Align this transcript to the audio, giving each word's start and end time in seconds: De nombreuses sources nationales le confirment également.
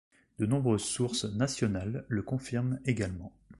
De 0.39 0.47
nombreuses 0.47 0.83
sources 0.85 1.25
nationales 1.25 2.05
le 2.07 2.23
confirment 2.23 2.79
également. 2.85 3.31